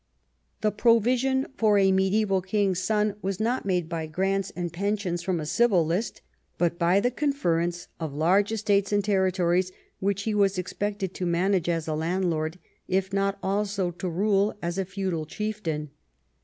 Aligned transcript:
The 0.61 0.71
provision 0.71 1.45
for 1.57 1.77
a 1.77 1.91
mediaeval 1.91 2.41
king's 2.41 2.79
son 2.79 3.17
was 3.21 3.39
not 3.39 3.67
made 3.67 3.87
by 3.87 4.07
grants 4.07 4.51
and 4.55 4.73
pensions 4.73 5.21
from 5.21 5.39
a 5.39 5.45
civil 5.45 5.85
list, 5.85 6.23
but 6.57 6.79
by 6.79 6.99
the 6.99 7.11
conference 7.11 7.87
of 7.99 8.11
large 8.11 8.51
estates 8.51 8.91
and 8.91 9.05
territories, 9.05 9.71
which 9.99 10.23
he 10.23 10.33
was 10.33 10.57
expected 10.57 11.13
to 11.13 11.27
manage 11.27 11.69
as 11.69 11.87
a 11.87 11.93
landlord, 11.93 12.57
if 12.87 13.13
not 13.13 13.37
also 13.43 13.91
to 13.91 14.09
rule 14.09 14.57
as 14.59 14.79
a 14.79 14.85
feudal 14.85 15.27
chieftain. 15.27 15.91